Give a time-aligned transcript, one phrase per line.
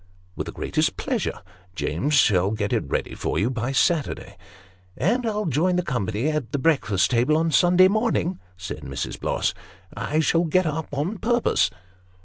[0.35, 1.43] "With the greatest pleasure;
[1.75, 4.35] James shall get it ready for you by Saturday.""
[4.97, 9.19] And I'll join the company at the breakfast table on Sunday morn ing," said Mrs.
[9.19, 9.53] Bloss."
[9.95, 11.69] I shall get up on purpose."